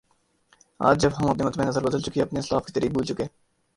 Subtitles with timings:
[0.79, 3.23] آج جب ہم اپنا مطمع نظر بدل چکے اپنے اسلاف کے طریق بھول چکے